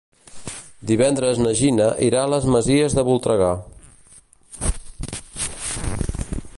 Divendres 0.91 1.41
na 1.41 1.51
Gina 1.59 1.89
irà 2.07 2.23
a 2.27 2.31
les 2.33 2.47
Masies 2.55 2.97
de 3.01 3.05
Voltregà. 3.09 3.51